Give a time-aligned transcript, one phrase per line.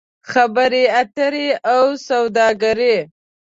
[0.31, 2.95] خبرې اترې او سوداګري